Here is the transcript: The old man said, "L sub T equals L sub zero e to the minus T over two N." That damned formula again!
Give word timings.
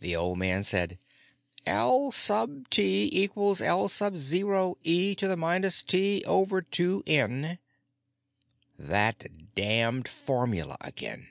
The 0.00 0.16
old 0.16 0.38
man 0.38 0.62
said, 0.62 0.98
"L 1.66 2.10
sub 2.12 2.70
T 2.70 3.10
equals 3.12 3.60
L 3.60 3.88
sub 3.88 4.16
zero 4.16 4.78
e 4.82 5.14
to 5.16 5.28
the 5.28 5.36
minus 5.36 5.82
T 5.82 6.24
over 6.26 6.62
two 6.62 7.02
N." 7.06 7.58
That 8.78 9.54
damned 9.54 10.08
formula 10.08 10.78
again! 10.80 11.28